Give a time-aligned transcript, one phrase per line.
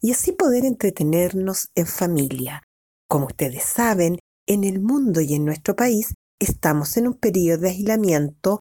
[0.00, 2.62] y así poder entretenernos en familia.
[3.08, 7.70] Como ustedes saben, en el mundo y en nuestro país estamos en un periodo de
[7.70, 8.60] aislamiento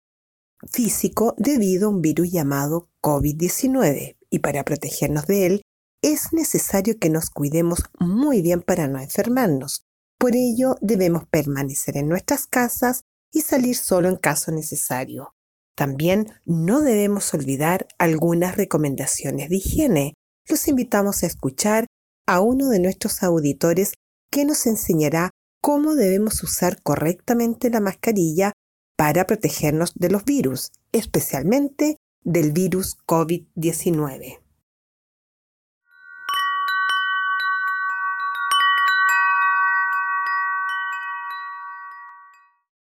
[0.69, 5.61] físico debido a un virus llamado COVID-19 y para protegernos de él
[6.01, 9.83] es necesario que nos cuidemos muy bien para no enfermarnos.
[10.17, 15.33] Por ello, debemos permanecer en nuestras casas y salir solo en caso necesario.
[15.75, 20.13] También no debemos olvidar algunas recomendaciones de higiene.
[20.49, 21.85] Los invitamos a escuchar
[22.25, 23.93] a uno de nuestros auditores
[24.31, 25.29] que nos enseñará
[25.61, 28.53] cómo debemos usar correctamente la mascarilla
[28.97, 34.39] para protegernos de los virus, especialmente del virus COVID-19.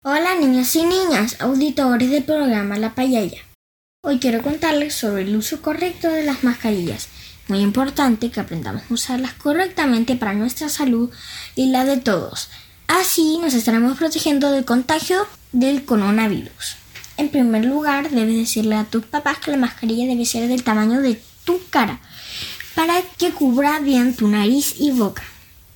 [0.03, 3.43] Hola niños y niñas, auditores del programa La Payaya.
[4.03, 7.20] Hoy quiero contarles sobre el uso correcto de las mascarillas.
[7.47, 11.09] Muy importante que aprendamos a usarlas correctamente para nuestra salud
[11.55, 12.49] y la de todos.
[12.87, 16.75] Así nos estaremos protegiendo del contagio del coronavirus.
[17.17, 21.01] En primer lugar, debes decirle a tus papás que la mascarilla debe ser del tamaño
[21.01, 21.99] de tu cara
[22.75, 25.23] para que cubra bien tu nariz y boca.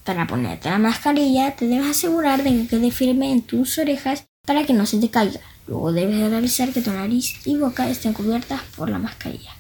[0.03, 4.65] Para ponerte la mascarilla, te debes asegurar de que quede firme en tus orejas para
[4.65, 5.39] que no se te caiga.
[5.67, 9.51] Luego debes realizar que tu nariz y boca estén cubiertas por la mascarilla.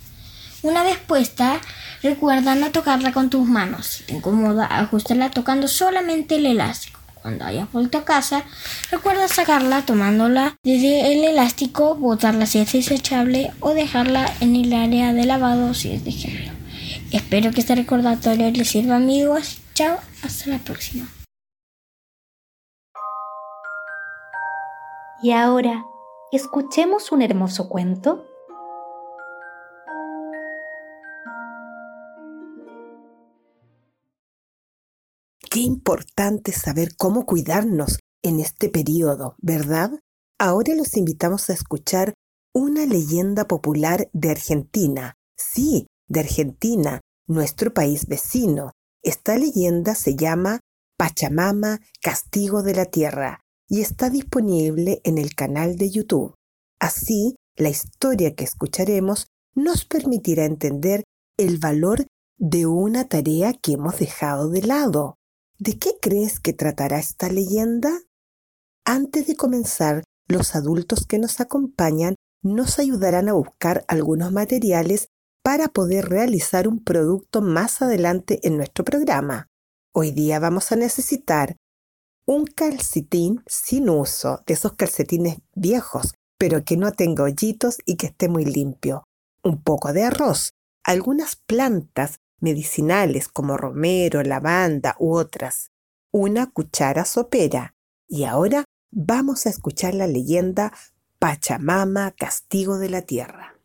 [0.61, 1.59] Una vez puesta,
[2.05, 3.85] recuerda no tocarla con tus manos.
[3.87, 7.01] Si te incomoda, ajustala tocando solamente el elástico.
[7.21, 8.43] Cuando hayas vuelto a casa,
[8.91, 15.11] recuerda sacarla tomándola desde el elástico, botarla si es desechable o dejarla en el área
[15.11, 16.53] de lavado si es de género.
[17.11, 21.05] Espero que este recordatorio les sirva amigos Chao, hasta la próxima.
[25.21, 25.83] Y ahora,
[26.31, 28.25] escuchemos un hermoso cuento.
[35.55, 40.01] Qué importante saber cómo cuidarnos en este periodo, ¿verdad?
[40.37, 42.13] Ahora los invitamos a escuchar
[42.53, 45.13] una leyenda popular de Argentina.
[45.37, 50.59] Sí, de Argentina, nuestro país vecino, esta leyenda se llama
[50.97, 53.39] Pachamama, Castigo de la Tierra
[53.69, 56.35] y está disponible en el canal de YouTube.
[56.81, 61.05] Así, la historia que escucharemos nos permitirá entender
[61.37, 65.15] el valor de una tarea que hemos dejado de lado.
[65.65, 67.89] ¿De qué crees que tratará esta leyenda?
[68.85, 75.07] Antes de comenzar, los adultos que nos acompañan nos ayudarán a buscar algunos materiales
[75.43, 79.47] para poder realizar un producto más adelante en nuestro programa.
[79.91, 81.55] Hoy día vamos a necesitar
[82.27, 88.07] un calcetín sin uso, de esos calcetines viejos, pero que no tenga hoyitos y que
[88.07, 89.03] esté muy limpio,
[89.43, 90.51] un poco de arroz,
[90.83, 95.71] algunas plantas medicinales como romero, lavanda u otras,
[96.11, 97.75] una cuchara sopera.
[98.07, 100.71] Y ahora vamos a escuchar la leyenda
[101.19, 103.55] Pachamama, castigo de la tierra.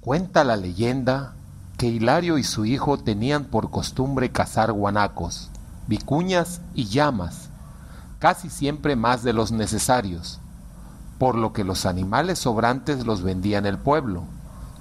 [0.00, 1.36] Cuenta la leyenda
[1.76, 5.50] que Hilario y su hijo tenían por costumbre cazar guanacos,
[5.86, 7.50] vicuñas y llamas,
[8.18, 10.40] casi siempre más de los necesarios,
[11.18, 14.24] por lo que los animales sobrantes los vendían el pueblo.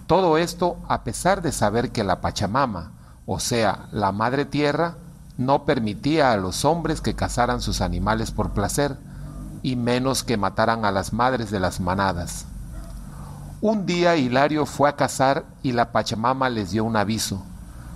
[0.07, 2.93] Todo esto a pesar de saber que la Pachamama,
[3.25, 4.95] o sea, la Madre Tierra,
[5.37, 8.97] no permitía a los hombres que cazaran sus animales por placer,
[9.63, 12.45] y menos que mataran a las madres de las manadas.
[13.59, 17.43] Un día Hilario fue a cazar y la Pachamama les dio un aviso,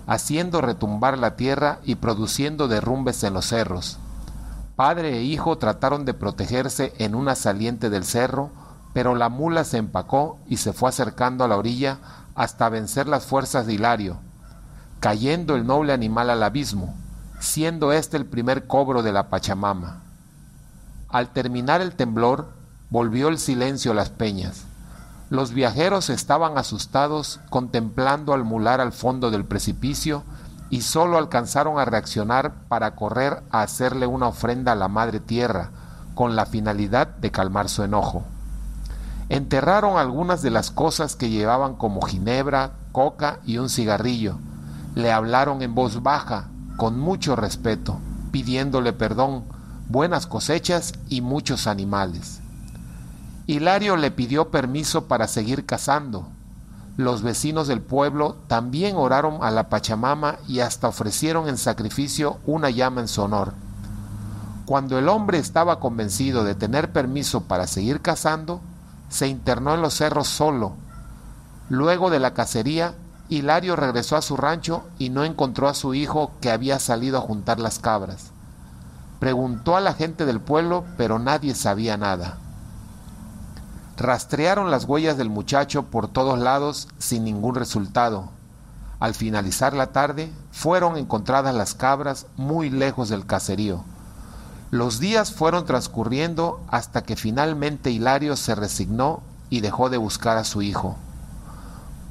[0.06, 4.00] haciendo retumbar la tierra y produciendo derrumbes en los cerros.
[4.76, 8.50] Padre e hijo trataron de protegerse en una saliente del cerro,
[8.94, 12.00] pero la mula se empacó y se fue acercando a la orilla
[12.36, 14.20] hasta vencer las fuerzas de Hilario,
[15.00, 16.96] cayendo el noble animal al abismo,
[17.40, 20.02] siendo este el primer cobro de la Pachamama.
[21.10, 22.50] Al terminar el temblor,
[22.90, 24.66] volvió el silencio a las peñas.
[25.30, 30.24] Los viajeros estaban asustados contemplando al mular al fondo del precipicio
[30.70, 35.70] y solo alcanzaron a reaccionar para correr a hacerle una ofrenda a la Madre Tierra,
[36.16, 38.26] con la finalidad de calmar su enojo.
[39.32, 44.36] Enterraron algunas de las cosas que llevaban como ginebra, coca y un cigarrillo.
[44.94, 47.98] Le hablaron en voz baja, con mucho respeto,
[48.34, 49.46] pidiéndole perdón,
[49.88, 52.42] buenas cosechas y muchos animales.
[53.48, 56.28] Hilario le pidió permiso para seguir cazando.
[56.98, 62.70] Los vecinos del pueblo también oraron a la Pachamama y hasta ofrecieron en sacrificio una
[62.70, 63.54] llama en su honor.
[64.66, 68.60] Cuando el hombre estaba convencido de tener permiso para seguir cazando,
[69.12, 70.72] se internó en los cerros solo.
[71.70, 72.96] Luego de la cacería,
[73.30, 77.22] Hilario regresó a su rancho y no encontró a su hijo que había salido a
[77.22, 78.32] juntar las cabras.
[79.20, 82.38] Preguntó a la gente del pueblo, pero nadie sabía nada.
[83.98, 88.30] Rastrearon las huellas del muchacho por todos lados sin ningún resultado.
[89.02, 93.84] Al finalizar la tarde, fueron encontradas las cabras muy lejos del caserío.
[94.72, 100.46] Los días fueron transcurriendo hasta que finalmente Hilario se resignó y dejó de buscar a
[100.46, 100.96] su hijo.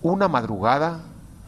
[0.03, 1.01] Una madrugada,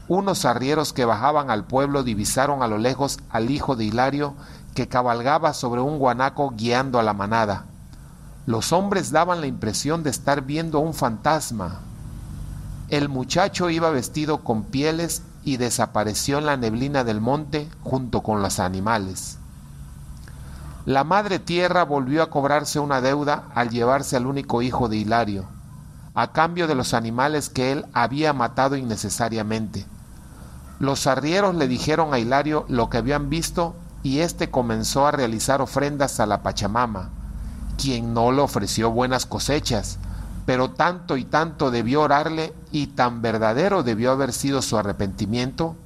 [0.08, 4.32] unos arrieros que bajaban al pueblo divisaron a lo lejos al hijo de Hilario
[4.74, 7.66] que cabalgaba sobre un guanaco guiando a la manada.
[8.46, 11.80] Los hombres daban la impresión de estar viendo a un fantasma.
[12.88, 18.40] El muchacho iba vestido con pieles y desapareció en la neblina del monte junto con
[18.40, 19.36] los animales.
[20.84, 25.44] La madre tierra volvió a cobrarse una deuda al llevarse al único hijo de Hilario,
[26.12, 29.86] a cambio de los animales que él había matado innecesariamente.
[30.80, 35.62] Los arrieros le dijeron a Hilario lo que habían visto y éste comenzó a realizar
[35.62, 37.10] ofrendas a la Pachamama,
[37.80, 40.00] quien no le ofreció buenas cosechas,
[40.46, 45.76] pero tanto y tanto debió orarle y tan verdadero debió haber sido su arrepentimiento,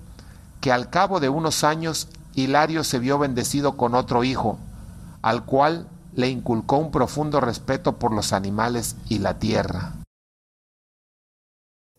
[0.63, 4.59] que al cabo de unos años Hilario se vio bendecido con otro hijo,
[5.27, 10.01] al cual le inculcó un profundo respeto por los animales y la tierra.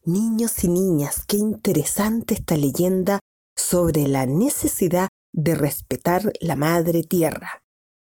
[0.06, 3.20] Niños y niñas, qué interesante esta leyenda
[3.54, 7.62] sobre la necesidad de respetar la madre tierra.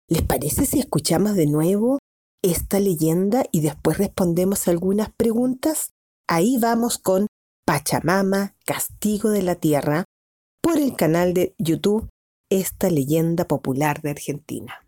[0.09, 2.01] ¿Les parece si escuchamos de nuevo
[2.43, 5.93] esta leyenda y después respondemos algunas preguntas?
[6.29, 7.29] Ahí vamos con
[7.65, 10.05] Pachamama, Castigo de la Tierra,
[10.61, 12.09] por el canal de YouTube
[12.51, 14.83] Esta leyenda popular de Argentina.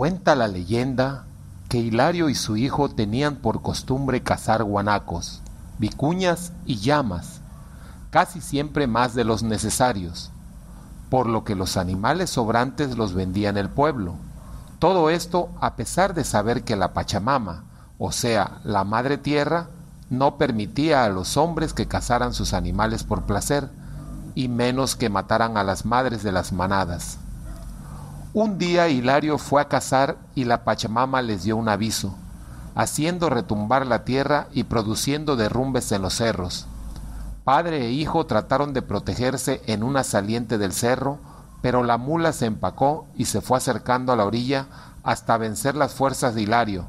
[0.00, 1.26] Cuenta la leyenda
[1.68, 5.42] que Hilario y su hijo tenían por costumbre cazar guanacos,
[5.76, 7.42] vicuñas y llamas,
[8.08, 10.30] casi siempre más de los necesarios,
[11.10, 14.14] por lo que los animales sobrantes los vendían el pueblo.
[14.78, 17.64] Todo esto a pesar de saber que la Pachamama,
[17.98, 19.68] o sea, la Madre Tierra,
[20.08, 23.68] no permitía a los hombres que cazaran sus animales por placer,
[24.34, 27.18] y menos que mataran a las madres de las manadas.
[28.32, 32.14] Un día Hilario fue a cazar y la Pachamama les dio un aviso,
[32.76, 36.66] haciendo retumbar la tierra y produciendo derrumbes en los cerros.
[37.42, 41.18] Padre e hijo trataron de protegerse en una saliente del cerro,
[41.60, 44.68] pero la mula se empacó y se fue acercando a la orilla
[45.02, 46.86] hasta vencer las fuerzas de Hilario,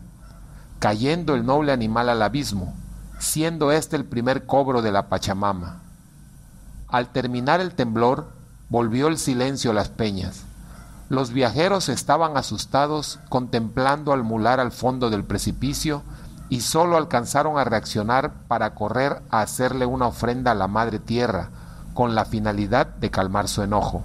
[0.78, 2.76] cayendo el noble animal al abismo,
[3.18, 5.82] siendo este el primer cobro de la Pachamama.
[6.88, 8.30] Al terminar el temblor,
[8.70, 10.46] volvió el silencio a las peñas.
[11.12, 16.04] Los viajeros estaban asustados contemplando al mular al fondo del precipicio
[16.48, 21.50] y solo alcanzaron a reaccionar para correr a hacerle una ofrenda a la Madre Tierra,
[21.94, 24.04] con la finalidad de calmar su enojo.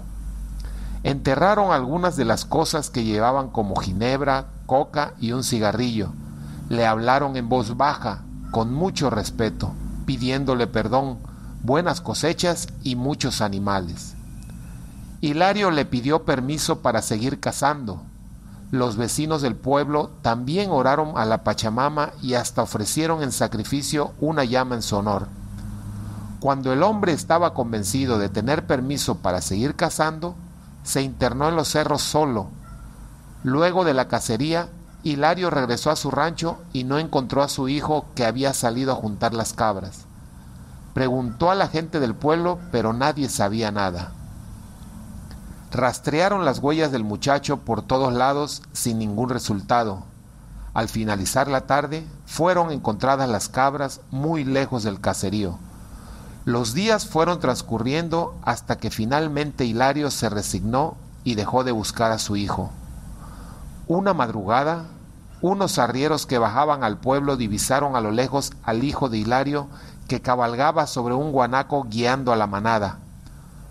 [1.04, 6.08] Enterraron algunas de las cosas que llevaban como ginebra, coca y un cigarrillo.
[6.68, 9.70] Le hablaron en voz baja, con mucho respeto,
[10.06, 11.18] pidiéndole perdón,
[11.62, 14.15] buenas cosechas y muchos animales.
[15.20, 18.02] Hilario le pidió permiso para seguir cazando.
[18.70, 24.44] Los vecinos del pueblo también oraron a la Pachamama y hasta ofrecieron en sacrificio una
[24.44, 25.28] llama en su honor.
[26.40, 30.34] Cuando el hombre estaba convencido de tener permiso para seguir cazando,
[30.82, 32.48] se internó en los cerros solo.
[33.42, 34.68] Luego de la cacería,
[35.02, 38.96] Hilario regresó a su rancho y no encontró a su hijo que había salido a
[38.96, 40.04] juntar las cabras.
[40.92, 44.12] Preguntó a la gente del pueblo, pero nadie sabía nada.
[45.76, 50.04] Rastrearon las huellas del muchacho por todos lados sin ningún resultado.
[50.72, 55.58] Al finalizar la tarde, fueron encontradas las cabras muy lejos del caserío.
[56.46, 62.18] Los días fueron transcurriendo hasta que finalmente Hilario se resignó y dejó de buscar a
[62.18, 62.70] su hijo.
[63.86, 64.86] Una madrugada,
[65.42, 69.66] unos arrieros que bajaban al pueblo divisaron a lo lejos al hijo de Hilario
[70.08, 73.00] que cabalgaba sobre un guanaco guiando a la manada.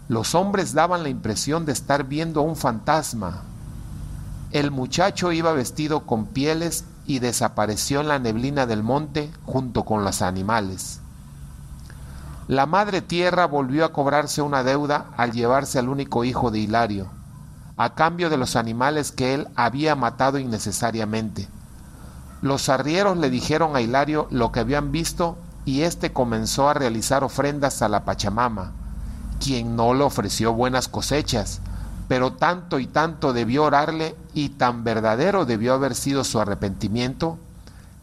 [0.08, 3.42] Los hombres daban la impresión de estar viendo a un fantasma.
[4.52, 10.04] El muchacho iba vestido con pieles y desapareció en la neblina del monte junto con
[10.04, 11.00] los animales.
[12.48, 17.08] La madre tierra volvió a cobrarse una deuda al llevarse al único hijo de Hilario,
[17.76, 21.48] a cambio de los animales que él había matado innecesariamente.
[22.44, 27.24] Los arrieros le dijeron a Hilario lo que habían visto y éste comenzó a realizar
[27.24, 28.74] ofrendas a la Pachamama,
[29.40, 31.62] quien no le ofreció buenas cosechas,
[32.08, 37.38] pero tanto y tanto debió orarle y tan verdadero debió haber sido su arrepentimiento,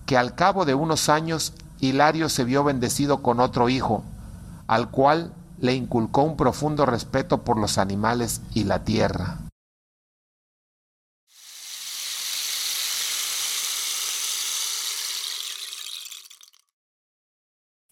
[0.07, 4.05] que al cabo de unos años Hilario se vio bendecido con otro hijo,
[4.67, 9.39] al cual le inculcó un profundo respeto por los animales y la tierra.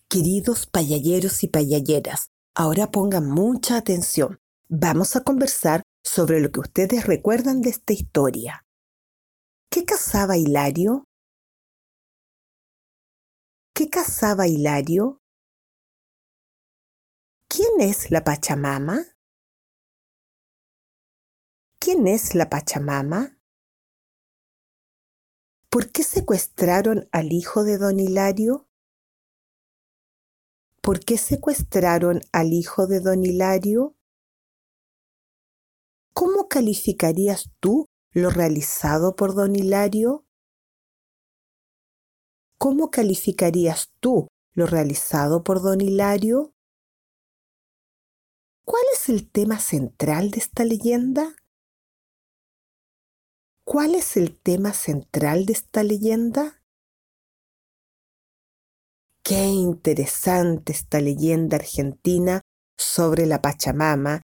[0.09, 4.39] Queridos payalleros y payalleras, ahora pongan mucha atención.
[4.69, 8.67] Vamos a conversar sobre lo que ustedes recuerdan de esta historia.
[9.71, 11.05] ¿Qué cazaba Hilario?
[13.75, 15.23] ¿Qué cazaba Hilario?
[17.49, 19.07] ¿Quién es la Pachamama?
[21.79, 23.39] ¿Quién es la Pachamama?
[25.71, 28.70] ¿Por qué secuestraron al hijo de don Hilario?
[30.83, 33.97] ¿Por qué secuestraron al hijo de don Hilario?
[36.15, 40.25] ¿Cómo calificarías tú lo realizado por don Hilario?
[42.59, 46.55] ¿Cómo calificarías tú lo realizado por don Hilario?
[48.65, 51.37] ¿Cuál es el tema central de esta leyenda?
[53.65, 56.60] ¿Cuál es el tema central de esta leyenda?
[59.31, 62.41] Qué interesante esta leyenda argentina
[62.77, 64.23] sobre la Pachamama,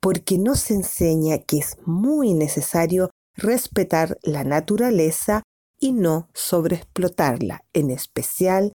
[0.00, 5.42] porque nos enseña que es muy necesario respetar la naturaleza
[5.78, 8.72] y no sobreexplotarla, en especial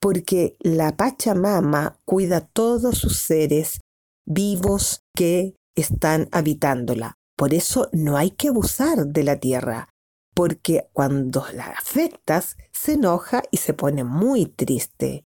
[0.00, 3.78] porque la Pachamama cuida todos sus seres
[4.26, 7.14] vivos que están habitándola.
[7.36, 9.90] Por eso no hay que abusar de la tierra,
[10.40, 15.26] porque cuando la afectas se enoja y se pone muy triste.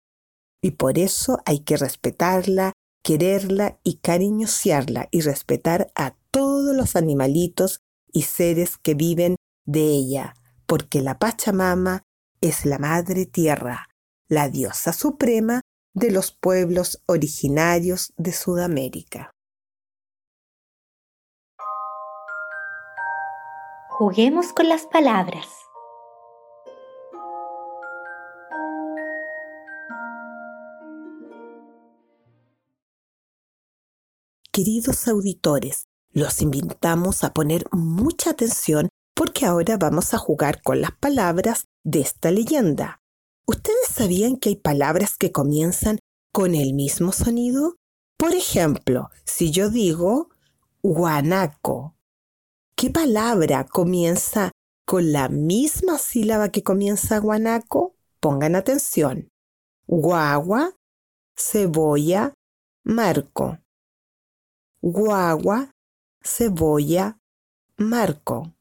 [0.62, 7.81] Y por eso hay que respetarla, quererla y cariñosearla y respetar a todos los animalitos
[8.12, 10.35] y seres que viven de ella,
[10.67, 12.03] porque la Pachamama
[12.43, 13.87] es la Madre Tierra,
[14.29, 15.62] la diosa suprema
[15.95, 19.31] de los pueblos originarios de Sudamérica.
[23.99, 25.49] Juguemos con las palabras.
[34.52, 40.93] Queridos auditores, los invitamos a poner mucha atención porque ahora vamos a jugar con las
[40.93, 43.00] palabras de esta leyenda.
[43.49, 45.99] ¿Ustedes sabían que hay palabras que comienzan
[46.33, 47.75] con el mismo sonido?
[48.17, 50.28] Por ejemplo, si yo digo
[50.85, 51.98] guanaco,
[52.78, 54.52] ¿qué palabra comienza
[54.87, 57.97] con la misma sílaba que comienza guanaco?
[58.20, 59.30] Pongan atención.
[59.88, 60.76] Guagua,
[61.37, 62.35] cebolla,
[62.85, 63.58] marco.
[64.80, 65.73] Guagua,
[66.23, 67.18] cebolla,
[67.78, 68.54] marco.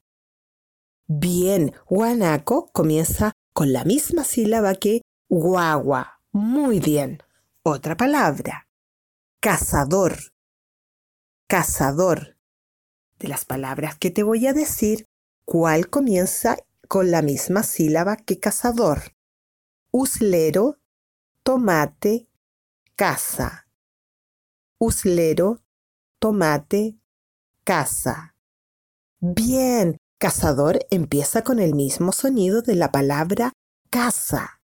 [1.08, 6.22] Bien, guanaco comienza con la misma sílaba que guagua.
[6.32, 7.22] Muy bien.
[7.62, 8.68] Otra palabra.
[9.42, 10.18] Cazador.
[11.48, 12.37] Cazador.
[13.20, 15.06] De las palabras que te voy a decir,
[15.46, 16.58] ¿cuál comienza
[16.88, 19.16] con la misma sílaba que cazador?
[19.92, 20.80] Uslero,
[21.44, 22.28] tomate,
[22.96, 23.68] caza.
[24.80, 25.62] Uslero,
[26.20, 27.00] tomate,
[27.64, 28.36] caza.
[29.20, 33.54] Bien, Cazador empieza con el mismo sonido de la palabra
[33.92, 34.64] casa.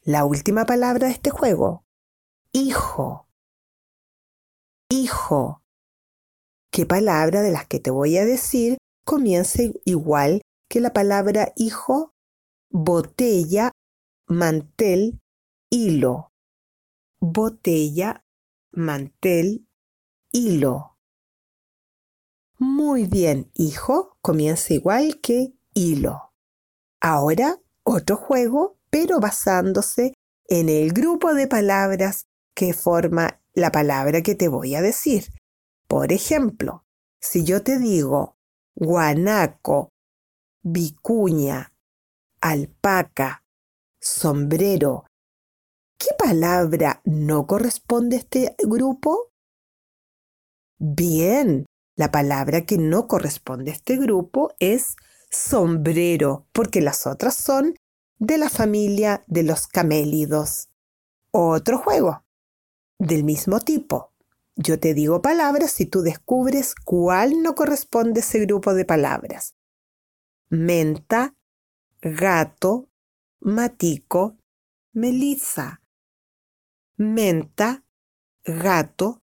[0.00, 1.84] La última palabra de este juego.
[2.50, 3.28] Hijo.
[4.88, 5.61] hijo.
[6.74, 12.14] ¿Qué palabra de las que te voy a decir comienza igual que la palabra hijo?
[12.70, 13.72] Botella,
[14.26, 15.20] mantel,
[15.68, 16.32] hilo.
[17.20, 18.24] Botella,
[18.70, 19.66] mantel,
[20.32, 20.96] hilo.
[22.58, 26.32] Muy bien, hijo, comienza igual que hilo.
[27.02, 30.14] Ahora, otro juego, pero basándose
[30.48, 32.24] en el grupo de palabras
[32.54, 35.26] que forma la palabra que te voy a decir.
[35.92, 36.86] Por ejemplo,
[37.20, 38.38] si yo te digo
[38.74, 39.90] guanaco,
[40.62, 41.74] vicuña,
[42.40, 43.44] alpaca,
[44.00, 45.04] sombrero,
[45.98, 49.32] ¿qué palabra no corresponde a este grupo?
[50.78, 54.96] Bien, la palabra que no corresponde a este grupo es
[55.30, 57.74] sombrero, porque las otras son
[58.18, 60.70] de la familia de los camélidos.
[61.32, 62.24] Otro juego,
[62.98, 64.11] del mismo tipo.
[64.56, 69.54] Yo te digo palabras y tú descubres cuál no corresponde a ese grupo de palabras.
[70.50, 71.34] Menta,
[72.02, 72.90] gato,
[73.40, 74.36] matico,
[74.92, 75.80] melisa.
[76.96, 77.86] Menta,
[78.44, 79.22] gato,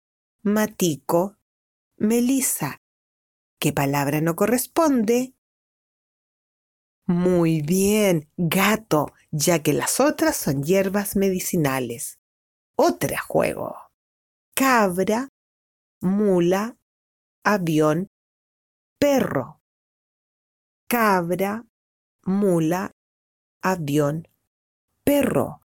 [0.42, 1.36] matico,
[1.98, 2.80] melisa.
[3.58, 5.34] ¿Qué palabra no corresponde?
[7.06, 12.18] Muy bien, gato, ya que las otras son hierbas medicinales.
[12.74, 13.89] Otra juego.
[14.60, 15.30] Cabra,
[16.02, 16.76] mula,
[17.44, 18.08] avión,
[18.98, 19.62] perro.
[20.86, 21.64] Cabra,
[22.26, 22.92] mula,
[23.62, 24.28] avión,
[25.02, 25.62] perro.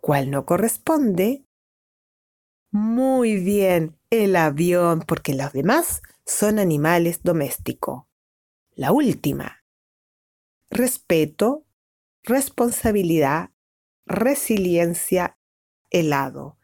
[0.00, 1.44] ¿Cuál no corresponde?
[2.72, 8.06] Muy bien, el avión, porque los demás son animales domésticos.
[8.72, 9.62] La última.
[10.68, 11.64] Respeto,
[12.24, 13.50] responsabilidad,
[14.04, 15.38] resiliencia
[15.90, 16.58] helado.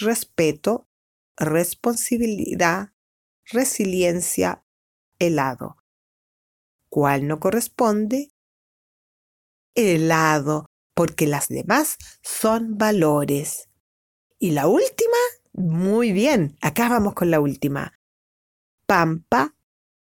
[0.00, 0.88] Respeto,
[1.36, 2.92] responsabilidad,
[3.44, 4.64] resiliencia,
[5.20, 5.76] helado.
[6.88, 8.32] ¿Cuál no corresponde?
[9.76, 13.68] Helado, porque las demás son valores.
[14.40, 15.16] Y la última,
[15.52, 17.92] muy bien, acá vamos con la última.
[18.86, 19.54] Pampa,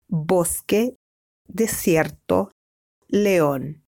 [0.07, 0.97] bosque,
[1.45, 2.51] desierto,
[3.09, 3.85] león.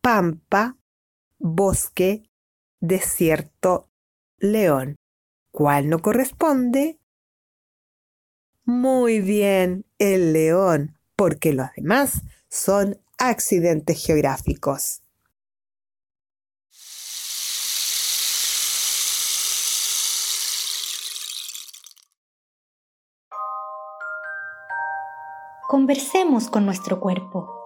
[0.00, 0.78] Pampa,
[1.38, 2.30] bosque,
[2.80, 3.89] desierto,
[4.40, 4.96] león.
[5.52, 6.98] ¿Cuál no corresponde?
[8.64, 15.02] Muy bien, el león, porque los demás son accidentes geográficos.
[25.68, 27.59] Conversemos con nuestro cuerpo.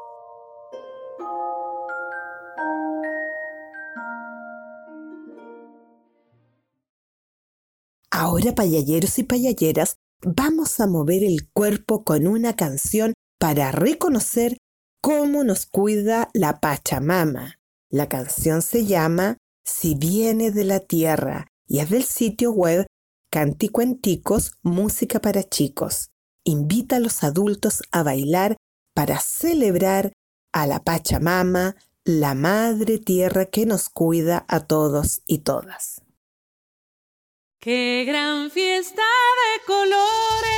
[8.17, 14.57] Ahora, payalleros y payalleras, vamos a mover el cuerpo con una canción para reconocer
[15.03, 17.59] cómo nos cuida la Pachamama.
[17.91, 22.87] La canción se llama Si viene de la tierra y es del sitio web
[23.33, 26.11] Canticuenticos Música para Chicos.
[26.45, 28.57] Invita a los adultos a bailar
[28.95, 30.13] para celebrar
[30.53, 31.75] a la Pachamama,
[32.05, 36.04] la madre tierra que nos cuida a todos y todas.
[37.65, 39.03] Qué gran fiesta
[39.41, 40.51] de colores,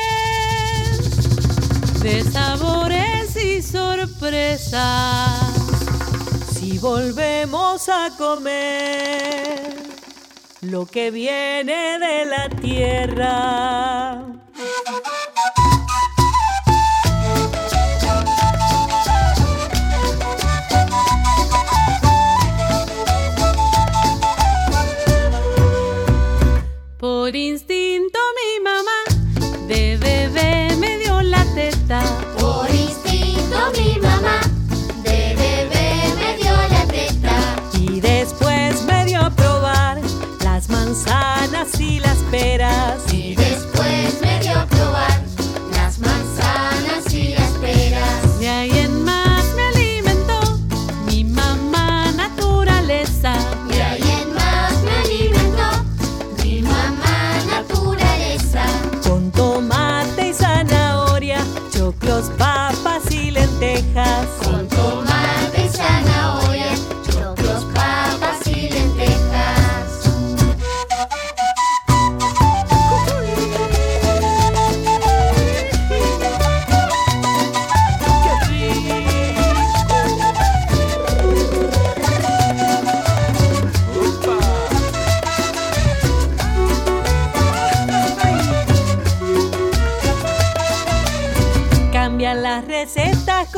[2.03, 4.81] de sabores y sorpresas.
[6.53, 9.77] Si volvemos a comer
[10.63, 14.25] lo que viene de la tierra.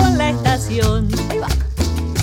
[0.02, 1.08] Actuación.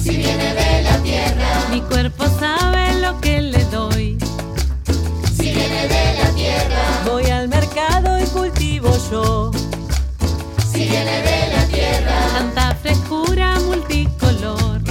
[0.03, 4.17] Si viene de la tierra, Mi cuerpo sabe lo que le doy.
[5.37, 9.51] si viene de la tierra, Voy al mercado y cultivo yo.
[10.71, 14.81] si viene de la tierra, Tanta frescura multicolor.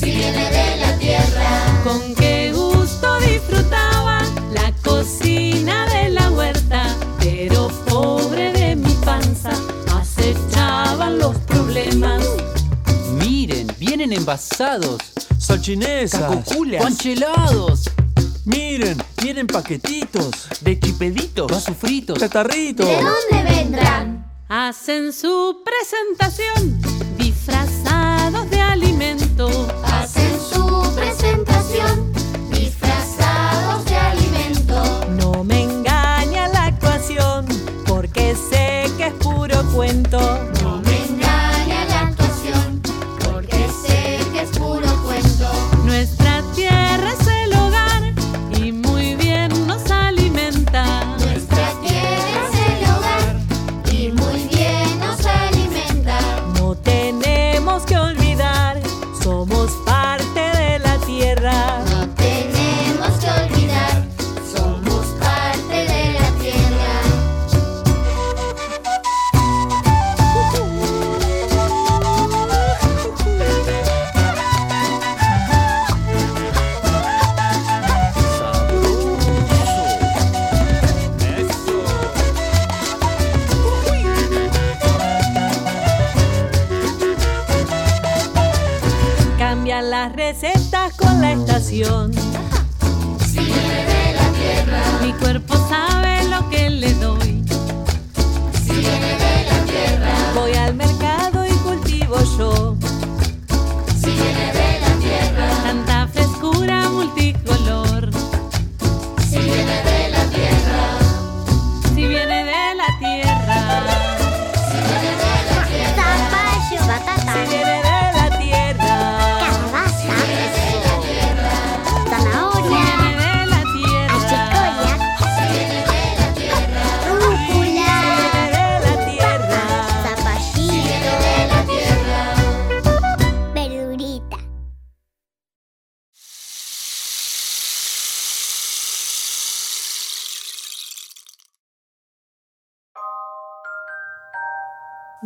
[0.00, 1.46] si viene de la tierra,
[1.84, 2.39] Con qué
[14.10, 14.98] vienen envasados.
[15.38, 16.82] Salchinesas, Cacoculas.
[16.82, 17.90] Panchelados.
[18.44, 21.46] miren, vienen paquetitos, De chipeditos.
[21.50, 22.18] Vasos fritos.
[22.18, 24.26] ¿de dónde vendrán?
[24.48, 26.80] Hacen su presentación
[27.16, 29.48] disfrazados de alimento.
[29.84, 32.09] Hacen su presentación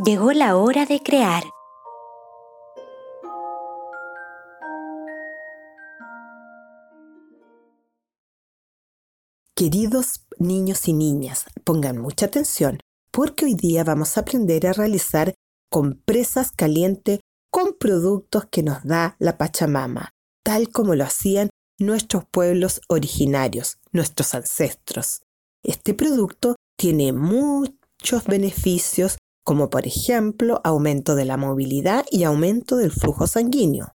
[0.04, 1.44] Llegó la hora de crear.
[9.54, 12.80] Queridos niños y niñas, pongan mucha atención
[13.12, 15.32] porque hoy día vamos a aprender a realizar
[15.70, 20.10] compresas calientes con productos que nos da la Pachamama,
[20.42, 25.22] tal como lo hacían nuestros pueblos originarios, nuestros ancestros.
[25.62, 32.90] Este producto tiene muchos beneficios como por ejemplo aumento de la movilidad y aumento del
[32.90, 33.92] flujo sanguíneo.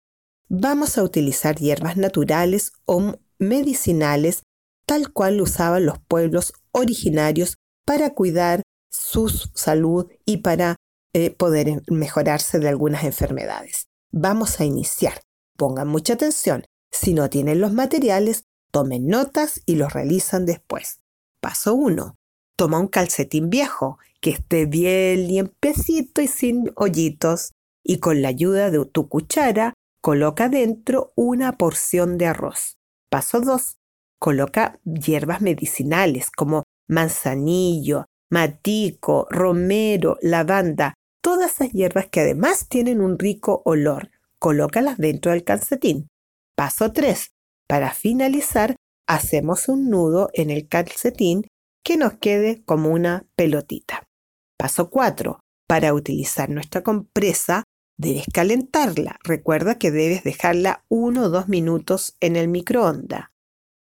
[0.50, 4.44] Vamos a utilizar hierbas naturales o medicinales
[4.86, 7.56] tal cual usaban los pueblos originarios
[7.86, 10.76] para cuidar su salud y para
[11.14, 13.88] eh, poder mejorarse de algunas enfermedades.
[14.12, 15.22] Vamos a iniciar.
[15.58, 16.66] Pongan mucha atención.
[16.92, 21.00] Si no tienen los materiales, tomen notas y los realizan después.
[21.40, 22.16] Paso 1.
[22.56, 27.52] Toma un calcetín viejo que esté bien limpiecito y sin hoyitos
[27.84, 32.80] y con la ayuda de tu cuchara coloca dentro una porción de arroz.
[33.12, 33.78] Paso 2.
[34.20, 43.20] Coloca hierbas medicinales como manzanillo, matico, romero, lavanda, todas esas hierbas que además tienen un
[43.20, 44.10] rico olor.
[44.40, 46.08] Colócalas dentro del calcetín.
[46.56, 47.30] Paso 3.
[47.68, 48.76] Para finalizar,
[49.08, 51.46] hacemos un nudo en el calcetín
[51.84, 54.02] que nos quede como una pelotita.
[54.58, 55.40] Paso 4.
[55.68, 57.64] Para utilizar nuestra compresa,
[57.98, 59.18] debes calentarla.
[59.24, 63.30] Recuerda que debes dejarla 1 o 2 minutos en el microondas.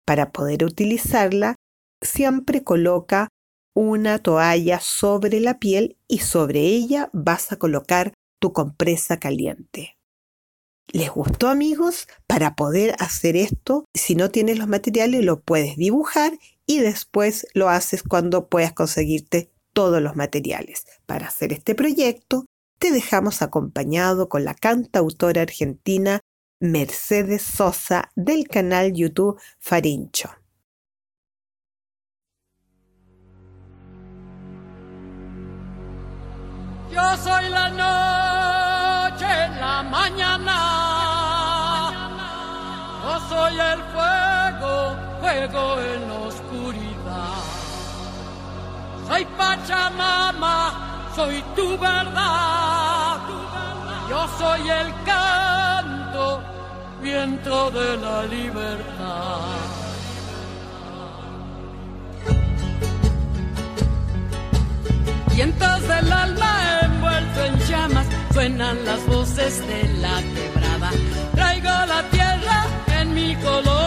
[0.06, 1.54] Para poder utilizarla,
[2.02, 3.28] siempre coloca
[3.74, 9.96] una toalla sobre la piel y sobre ella vas a colocar tu compresa caliente.
[10.92, 12.08] ¿Les gustó amigos?
[12.26, 16.32] Para poder hacer esto, si no tienes los materiales, lo puedes dibujar
[16.66, 20.84] y después lo haces cuando puedas conseguirte todos los materiales.
[21.06, 22.44] Para hacer este proyecto,
[22.78, 26.20] te dejamos acompañado con la cantautora argentina
[26.60, 30.28] Mercedes Sosa del canal YouTube Farincho.
[36.92, 39.32] Yo soy la noche
[39.88, 40.58] mañana.
[43.02, 44.74] Yo soy el fuego,
[45.22, 46.49] fuego en la oscuridad.
[49.10, 53.18] Soy Pachamama, soy tu verdad.
[54.08, 56.40] Yo soy el canto,
[57.02, 59.40] viento de la libertad.
[65.34, 70.90] Vientos del alma envuelto en llamas, suenan las voces de la quebrada.
[71.34, 72.64] Traigo la tierra
[73.00, 73.79] en mis colores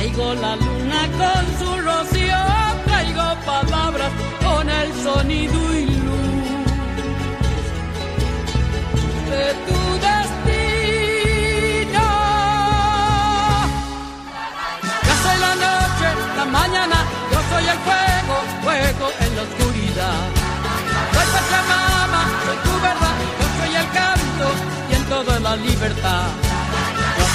[0.00, 2.42] Traigo la luna con su rocío,
[2.86, 4.10] traigo palabras
[4.42, 6.54] con el sonido y luz
[9.28, 11.26] de tu destino.
[15.06, 16.98] Yo soy la noche, la mañana,
[17.30, 20.20] yo soy el fuego, fuego en la oscuridad.
[21.12, 24.46] Soy Pachamama, soy tu verdad, yo soy el canto,
[24.88, 26.49] viento de la libertad.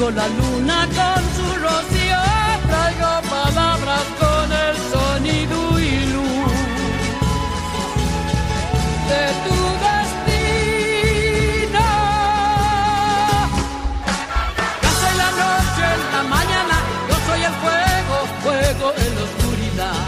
[0.00, 2.22] Traigo la luna con su rocío,
[2.68, 6.54] traigo palabras con el sonido y luz
[9.10, 11.84] de tu destino.
[14.82, 16.76] Yo soy la noche, la mañana,
[17.10, 20.00] yo soy el fuego, fuego en la oscuridad.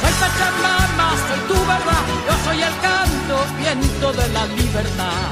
[0.00, 5.31] Soy Pachamama, soy tu verdad, yo soy el canto, viento de la libertad.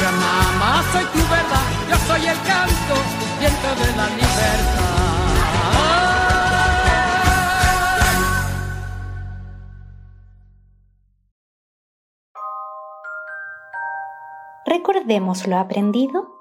[0.00, 2.94] Pachamama, soy tu verdad, yo soy el canto,
[3.38, 4.90] viento de la libertad.
[14.64, 16.34] Recordemos lo aprendido.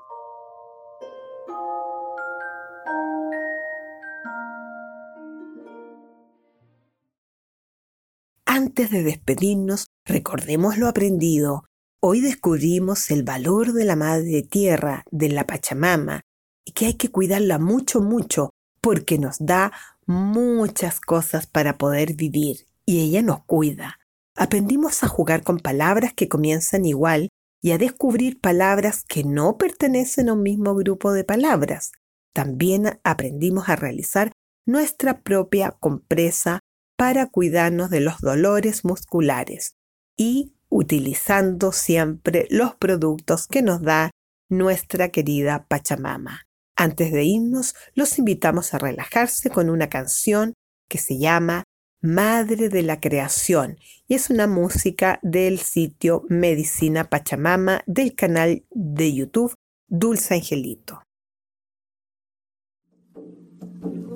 [8.46, 11.69] Antes de despedirnos, recordemos lo aprendido.
[12.02, 16.22] Hoy descubrimos el valor de la Madre Tierra, de la Pachamama,
[16.66, 19.74] y que hay que cuidarla mucho, mucho, porque nos da
[20.06, 24.00] muchas cosas para poder vivir, y ella nos cuida.
[24.38, 27.28] Aprendimos a jugar con palabras que comienzan igual
[27.62, 31.92] y a descubrir palabras que no pertenecen a un mismo grupo de palabras.
[32.34, 34.32] También aprendimos a realizar
[34.66, 36.62] nuestra propia compresa
[36.98, 39.74] para cuidarnos de los dolores musculares
[40.16, 44.12] y utilizando siempre los productos que nos da
[44.50, 46.44] nuestra querida Pachamama.
[46.76, 50.54] Antes de irnos, los invitamos a relajarse con una canción
[50.88, 51.64] que se llama
[52.02, 53.78] Madre de la Creación
[54.08, 59.54] y es una música del sitio Medicina Pachamama del canal de YouTube
[59.90, 61.04] Dulce Angelito.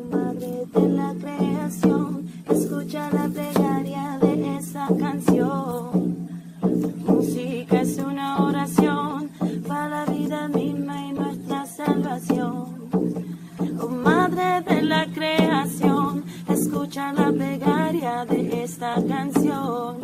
[0.10, 5.83] Madre de la creación, escucha la plegaria de esa canción.
[7.06, 9.30] Música es una oración
[9.68, 12.90] para la vida misma y nuestra salvación.
[13.82, 19.98] Oh Madre de la creación, escucha la plegaria de esta canción.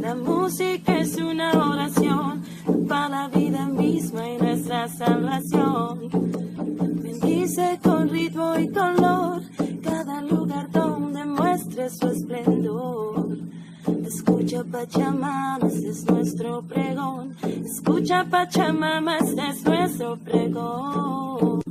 [0.00, 2.42] La música es una oración
[2.88, 6.08] para la vida misma y nuestra salvación.
[7.02, 9.42] Bendice con ritmo y color
[9.82, 13.05] cada lugar donde muestre su esplendor.
[14.76, 17.34] Pachamama, este es nuestro pregón.
[17.64, 21.62] Escucha Pachamama, este es nuestro pregón.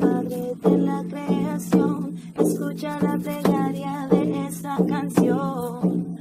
[0.00, 6.16] Madre de la creación, escucha la plegaria de esta canción.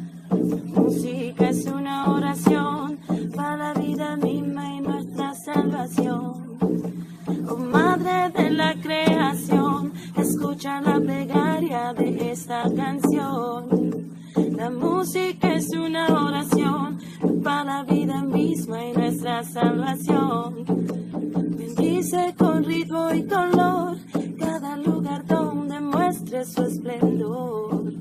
[0.74, 2.98] Música es una oración
[3.36, 6.58] para la vida misma y nuestra salvación.
[7.48, 13.65] Oh Madre de la creación, escucha la plegaria de esta canción.
[14.66, 16.98] La música es una oración
[17.44, 20.66] para la vida misma y nuestra salvación.
[21.56, 23.96] Bendice con ritmo y color
[24.40, 27.94] cada lugar donde muestre su esplendor.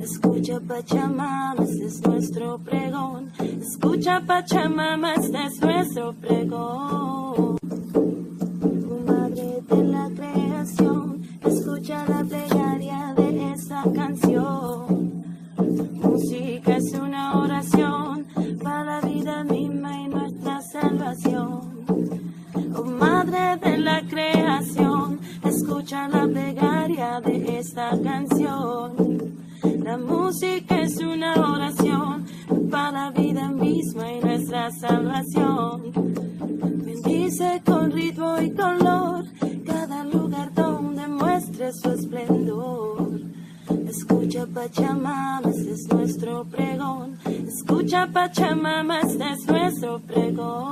[0.00, 3.32] Escucha Pachamama, este es nuestro pregón.
[3.40, 7.58] Escucha Pachamama, este es nuestro pregón.
[9.08, 15.15] Madre de la creación, escucha la plegaria de esta canción.
[16.06, 18.26] Música es una oración
[18.62, 21.84] para la vida misma y nuestra salvación.
[22.74, 28.94] Oh Madre de la creación, escucha la plegaria de esta canción.
[29.84, 32.24] La música es una oración
[32.70, 35.92] para la vida misma y nuestra salvación.
[36.84, 39.24] Bendice con ritmo y color
[39.66, 43.20] cada lugar donde muestre su esplendor.
[43.88, 45.45] Escucha Pachamama,
[48.26, 50.65] Pachamama, este es nuestro pregón.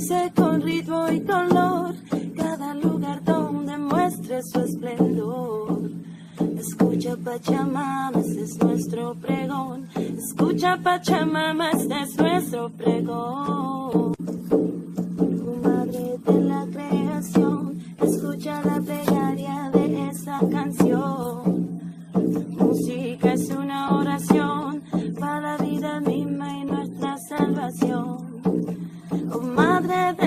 [0.00, 1.94] Bendice con ritmo y color
[2.34, 5.90] cada lugar donde muestre su esplendor.
[6.56, 9.88] Escucha Pachamama, este es nuestro pregón.
[9.94, 13.79] Escucha Pachamama, este es nuestro pregón.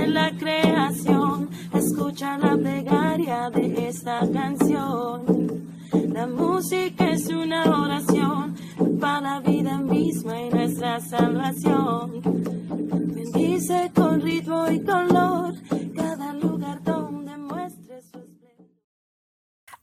[0.08, 5.74] La creación, escucha la plegaria de esta canción.
[6.14, 8.56] La música es una oración
[9.00, 12.22] para la vida misma y nuestra salvación.
[13.16, 15.56] Bendice con ritmo y color
[15.96, 18.20] cada lugar donde muestre su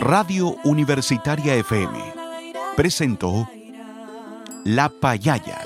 [0.00, 2.12] Radio Universitaria FM
[2.76, 3.48] presentó
[4.64, 5.60] La Payaya,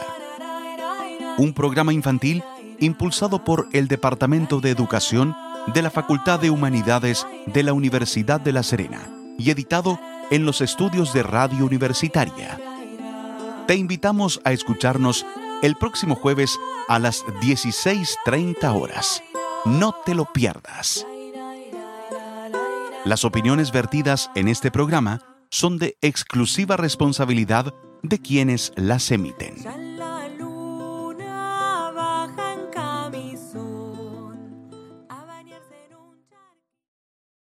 [1.39, 2.43] un programa infantil
[2.81, 5.37] impulsado por el Departamento de Educación
[5.73, 9.09] de la Facultad de Humanidades de la Universidad de La Serena
[9.39, 10.01] y editado
[10.33, 12.59] en los estudios de Radio Universitaria.
[13.69, 15.25] Te invitamos a escucharnos
[15.63, 16.59] el próximo jueves
[16.89, 19.23] a las 16.30 horas.
[19.65, 21.07] No te lo pierdas.
[23.05, 29.88] Las opiniones vertidas en este programa son de exclusiva responsabilidad de quienes las emiten.